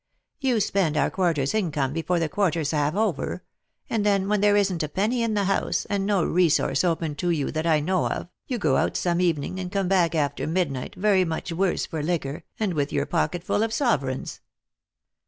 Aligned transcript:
Tou 0.41 0.57
spend 0.59 0.97
our 0.97 1.11
quarter's 1.11 1.53
income 1.53 1.93
before 1.93 2.17
the 2.17 2.27
quarter's 2.27 2.71
half 2.71 2.95
over; 2.95 3.43
and 3.87 4.03
then, 4.03 4.27
when 4.27 4.41
there 4.41 4.55
isn't 4.57 4.81
a 4.81 4.89
penny 4.89 5.21
in 5.21 5.35
the 5.35 5.43
house, 5.43 5.85
and 5.91 6.07
no 6.07 6.23
resource 6.25 6.83
open 6.83 7.13
to 7.13 7.29
you 7.29 7.51
that 7.51 7.67
I 7.67 7.81
know 7.81 8.07
of, 8.07 8.27
you 8.47 8.57
go 8.57 8.77
out 8.77 8.97
some 8.97 9.21
evening, 9.21 9.59
and 9.59 9.71
come 9.71 9.87
back 9.87 10.15
after 10.15 10.47
midnight 10.47 10.95
very 10.95 11.23
much 11.23 11.49
the 11.49 11.55
worse 11.55 11.85
for 11.85 12.01
liquor, 12.01 12.41
and 12.59 12.73
with 12.73 12.91
your 12.91 13.05
pocket 13.05 13.43
fall 13.43 13.61
of 13.61 13.71
sovereigns." 13.71 14.41